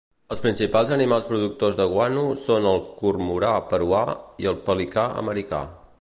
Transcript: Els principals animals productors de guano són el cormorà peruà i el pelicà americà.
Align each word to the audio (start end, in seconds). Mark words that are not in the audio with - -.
Els 0.35 0.39
principals 0.43 0.93
animals 0.95 1.27
productors 1.33 1.77
de 1.81 1.87
guano 1.91 2.23
són 2.45 2.67
el 2.71 2.81
cormorà 3.03 3.55
peruà 3.75 4.03
i 4.47 4.51
el 4.53 4.59
pelicà 4.71 5.09
americà. 5.25 5.63